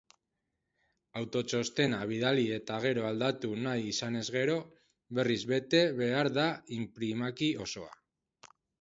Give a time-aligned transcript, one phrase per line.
[1.19, 4.59] Autotxostena bidali eta gero aldatu nahi izanez gero,
[5.21, 6.51] berriz bete behar da
[6.83, 7.97] inprimaki osoa.